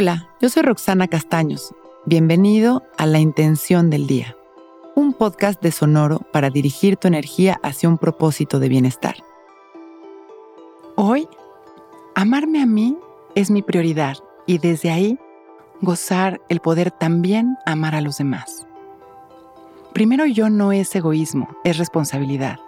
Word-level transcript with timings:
Hola, 0.00 0.28
yo 0.40 0.48
soy 0.48 0.62
Roxana 0.62 1.08
Castaños. 1.08 1.74
Bienvenido 2.06 2.84
a 2.98 3.04
La 3.04 3.18
Intención 3.18 3.90
del 3.90 4.06
Día, 4.06 4.36
un 4.94 5.12
podcast 5.12 5.60
de 5.60 5.72
Sonoro 5.72 6.20
para 6.32 6.50
dirigir 6.50 6.96
tu 6.96 7.08
energía 7.08 7.58
hacia 7.64 7.88
un 7.88 7.98
propósito 7.98 8.60
de 8.60 8.68
bienestar. 8.68 9.16
Hoy, 10.94 11.26
amarme 12.14 12.62
a 12.62 12.66
mí 12.66 12.96
es 13.34 13.50
mi 13.50 13.60
prioridad 13.60 14.18
y 14.46 14.58
desde 14.58 14.92
ahí 14.92 15.18
gozar 15.80 16.40
el 16.48 16.60
poder 16.60 16.92
también 16.92 17.56
amar 17.66 17.96
a 17.96 18.00
los 18.00 18.18
demás. 18.18 18.68
Primero 19.94 20.26
yo 20.26 20.48
no 20.48 20.70
es 20.70 20.94
egoísmo, 20.94 21.48
es 21.64 21.76
responsabilidad. 21.76 22.60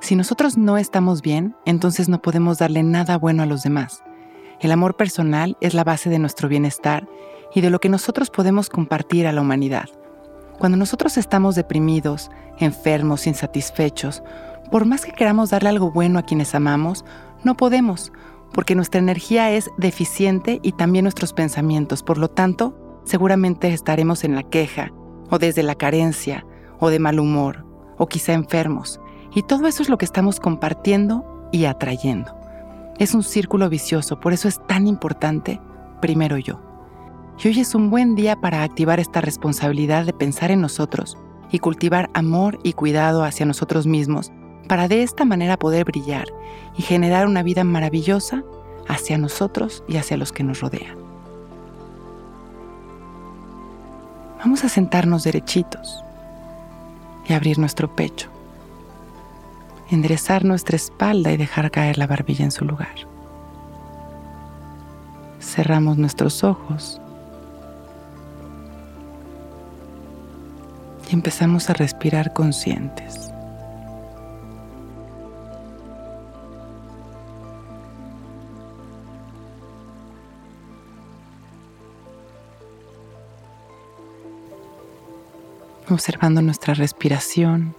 Si 0.00 0.16
nosotros 0.16 0.58
no 0.58 0.76
estamos 0.76 1.22
bien, 1.22 1.56
entonces 1.64 2.10
no 2.10 2.20
podemos 2.20 2.58
darle 2.58 2.82
nada 2.82 3.16
bueno 3.16 3.42
a 3.42 3.46
los 3.46 3.62
demás. 3.62 4.04
El 4.60 4.72
amor 4.72 4.96
personal 4.96 5.56
es 5.60 5.74
la 5.74 5.84
base 5.84 6.10
de 6.10 6.18
nuestro 6.18 6.48
bienestar 6.48 7.08
y 7.54 7.60
de 7.60 7.70
lo 7.70 7.80
que 7.80 7.88
nosotros 7.88 8.30
podemos 8.30 8.68
compartir 8.68 9.26
a 9.26 9.32
la 9.32 9.40
humanidad. 9.40 9.88
Cuando 10.58 10.78
nosotros 10.78 11.16
estamos 11.16 11.54
deprimidos, 11.54 12.30
enfermos, 12.58 13.26
insatisfechos, 13.26 14.22
por 14.70 14.86
más 14.86 15.04
que 15.04 15.12
queramos 15.12 15.50
darle 15.50 15.68
algo 15.68 15.90
bueno 15.90 16.18
a 16.18 16.22
quienes 16.22 16.54
amamos, 16.54 17.04
no 17.42 17.56
podemos, 17.56 18.12
porque 18.52 18.74
nuestra 18.74 19.00
energía 19.00 19.50
es 19.50 19.70
deficiente 19.78 20.60
y 20.62 20.72
también 20.72 21.04
nuestros 21.04 21.32
pensamientos. 21.32 22.02
Por 22.02 22.18
lo 22.18 22.28
tanto, 22.28 23.00
seguramente 23.04 23.72
estaremos 23.72 24.24
en 24.24 24.34
la 24.34 24.44
queja, 24.44 24.92
o 25.30 25.38
desde 25.38 25.62
la 25.62 25.74
carencia, 25.74 26.46
o 26.78 26.88
de 26.88 26.98
mal 26.98 27.20
humor, 27.20 27.66
o 27.98 28.06
quizá 28.06 28.32
enfermos. 28.32 29.00
Y 29.34 29.42
todo 29.42 29.66
eso 29.66 29.82
es 29.82 29.88
lo 29.88 29.98
que 29.98 30.04
estamos 30.04 30.40
compartiendo 30.40 31.48
y 31.52 31.64
atrayendo. 31.64 32.43
Es 32.98 33.12
un 33.12 33.24
círculo 33.24 33.68
vicioso, 33.68 34.20
por 34.20 34.32
eso 34.32 34.46
es 34.46 34.64
tan 34.66 34.86
importante 34.86 35.60
primero 36.00 36.38
yo. 36.38 36.60
Y 37.42 37.48
hoy 37.48 37.58
es 37.58 37.74
un 37.74 37.90
buen 37.90 38.14
día 38.14 38.36
para 38.36 38.62
activar 38.62 39.00
esta 39.00 39.20
responsabilidad 39.20 40.06
de 40.06 40.12
pensar 40.12 40.52
en 40.52 40.60
nosotros 40.60 41.18
y 41.50 41.58
cultivar 41.58 42.08
amor 42.14 42.60
y 42.62 42.72
cuidado 42.72 43.24
hacia 43.24 43.46
nosotros 43.46 43.88
mismos 43.88 44.30
para 44.68 44.86
de 44.86 45.02
esta 45.02 45.24
manera 45.24 45.58
poder 45.58 45.84
brillar 45.84 46.28
y 46.76 46.82
generar 46.82 47.26
una 47.26 47.42
vida 47.42 47.64
maravillosa 47.64 48.44
hacia 48.86 49.18
nosotros 49.18 49.82
y 49.88 49.96
hacia 49.96 50.16
los 50.16 50.30
que 50.30 50.44
nos 50.44 50.60
rodean. 50.60 50.96
Vamos 54.38 54.62
a 54.62 54.68
sentarnos 54.68 55.24
derechitos 55.24 56.04
y 57.26 57.32
abrir 57.32 57.58
nuestro 57.58 57.94
pecho 57.94 58.33
enderezar 59.90 60.44
nuestra 60.44 60.76
espalda 60.76 61.32
y 61.32 61.36
dejar 61.36 61.70
caer 61.70 61.98
la 61.98 62.06
barbilla 62.06 62.44
en 62.44 62.50
su 62.50 62.64
lugar. 62.64 62.94
Cerramos 65.40 65.98
nuestros 65.98 66.42
ojos 66.42 67.00
y 71.10 71.14
empezamos 71.14 71.70
a 71.70 71.74
respirar 71.74 72.32
conscientes. 72.32 73.30
observando 85.90 86.42
nuestra 86.42 86.74
respiración 86.74 87.74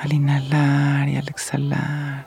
al 0.00 0.12
inhalar 0.12 1.08
y 1.08 1.16
al 1.16 1.28
exhalar. 1.28 2.26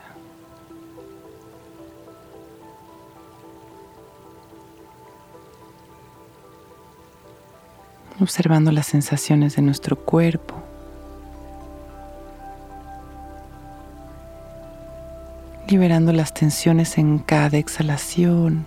Observando 8.19 8.71
las 8.71 8.87
sensaciones 8.87 9.55
de 9.55 9.61
nuestro 9.61 9.95
cuerpo. 9.95 10.55
Liberando 15.67 16.13
las 16.13 16.33
tensiones 16.33 16.97
en 16.97 17.19
cada 17.19 17.57
exhalación. 17.57 18.65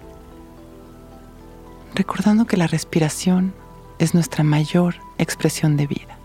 Recordando 1.94 2.46
que 2.46 2.56
la 2.56 2.68
respiración 2.68 3.52
es 3.98 4.14
nuestra 4.14 4.44
mayor 4.44 4.96
expresión 5.18 5.76
de 5.76 5.86
vida. 5.88 6.19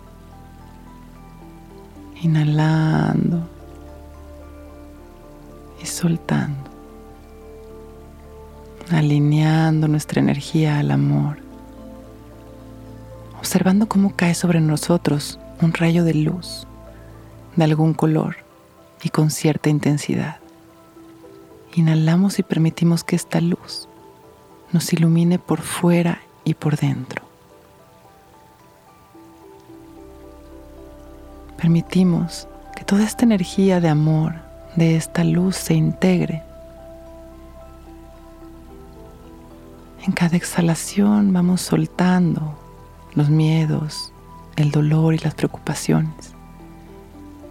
Inhalando 2.26 3.48
y 5.80 5.86
soltando. 5.86 6.72
Alineando 8.90 9.88
nuestra 9.88 10.22
energía 10.22 10.80
al 10.80 10.90
amor. 10.90 11.38
Observando 13.38 13.88
cómo 13.88 14.16
cae 14.16 14.34
sobre 14.34 14.60
nosotros 14.60 15.38
un 15.62 15.72
rayo 15.74 16.04
de 16.04 16.16
luz 16.16 16.66
de 17.56 17.64
algún 17.64 17.94
color 17.94 18.38
y 19.04 19.10
con 19.10 19.30
cierta 19.30 19.70
intensidad. 19.70 20.38
Inhalamos 21.76 22.40
y 22.40 22.44
permitimos 22.44 23.04
que 23.04 23.16
esta 23.16 23.40
luz 23.40 23.88
nos 24.72 24.92
ilumine 24.94 25.38
por 25.38 25.62
fuera 25.62 26.22
y 26.44 26.56
por 26.56 26.76
dentro. 26.76 27.25
Permitimos 31.66 32.48
que 32.76 32.84
toda 32.84 33.04
esta 33.04 33.26
energía 33.26 33.82
de 33.82 33.90
amor, 33.90 34.36
de 34.76 34.96
esta 34.96 35.24
luz 35.24 35.56
se 35.56 35.74
integre. 35.74 36.44
En 40.06 40.14
cada 40.14 40.38
exhalación 40.38 41.34
vamos 41.34 41.62
soltando 41.62 42.56
los 43.16 43.32
miedos, 43.32 44.14
el 44.58 44.70
dolor 44.70 45.16
y 45.16 45.18
las 45.18 45.34
preocupaciones. 45.34 46.36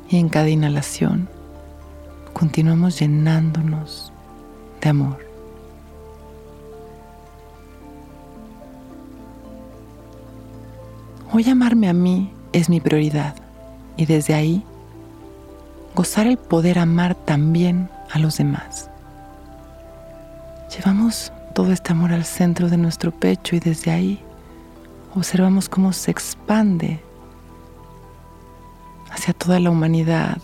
Y 0.08 0.18
en 0.18 0.28
cada 0.28 0.48
inhalación 0.48 1.28
continuamos 2.32 3.00
llenándonos 3.00 4.12
de 4.80 4.90
amor. 4.90 5.18
Hoy 11.32 11.50
amarme 11.50 11.88
a 11.88 11.92
mí 11.92 12.32
es 12.52 12.68
mi 12.68 12.80
prioridad 12.80 13.43
y 13.96 14.06
desde 14.06 14.34
ahí 14.34 14.64
gozar 15.94 16.26
el 16.26 16.36
poder 16.36 16.78
amar 16.78 17.14
también 17.14 17.88
a 18.12 18.18
los 18.18 18.38
demás. 18.38 18.90
Llevamos 20.76 21.32
todo 21.54 21.70
este 21.72 21.92
amor 21.92 22.12
al 22.12 22.24
centro 22.24 22.68
de 22.68 22.76
nuestro 22.76 23.12
pecho 23.12 23.54
y 23.54 23.60
desde 23.60 23.92
ahí 23.92 24.20
observamos 25.14 25.68
cómo 25.68 25.92
se 25.92 26.10
expande 26.10 27.00
hacia 29.10 29.32
toda 29.32 29.60
la 29.60 29.70
humanidad, 29.70 30.38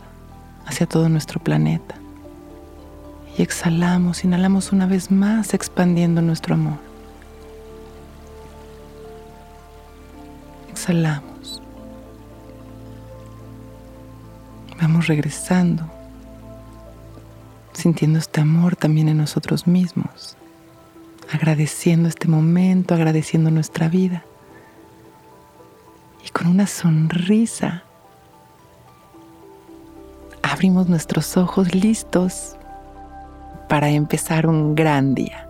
hacia 0.66 0.86
todo 0.86 1.08
nuestro 1.08 1.40
planeta. 1.40 1.96
Y 3.36 3.42
exhalamos, 3.42 4.24
inhalamos 4.24 4.70
una 4.72 4.86
vez 4.86 5.10
más 5.10 5.54
expandiendo 5.54 6.22
nuestro 6.22 6.54
amor. 6.54 6.78
Exhalamos. 10.70 11.39
Vamos 14.80 15.08
regresando, 15.08 15.84
sintiendo 17.72 18.18
este 18.18 18.40
amor 18.40 18.76
también 18.76 19.10
en 19.10 19.18
nosotros 19.18 19.66
mismos, 19.66 20.38
agradeciendo 21.30 22.08
este 22.08 22.28
momento, 22.28 22.94
agradeciendo 22.94 23.50
nuestra 23.50 23.88
vida. 23.88 24.24
Y 26.24 26.30
con 26.30 26.46
una 26.46 26.66
sonrisa 26.66 27.84
abrimos 30.42 30.88
nuestros 30.88 31.36
ojos 31.36 31.74
listos 31.74 32.56
para 33.68 33.90
empezar 33.90 34.46
un 34.46 34.74
gran 34.74 35.14
día. 35.14 35.49